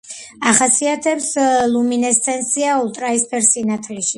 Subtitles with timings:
[0.51, 1.27] ახასიათებს
[1.75, 4.09] ლუმინესცენცია ულტრაიისფერ სინათლეში.